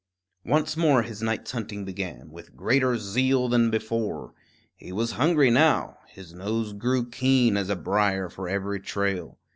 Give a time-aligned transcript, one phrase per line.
[0.45, 4.33] Once more his night's hunting began, with greater zeal than before.
[4.75, 9.37] He was hungry now; his nose grew keen as a brier for every trail.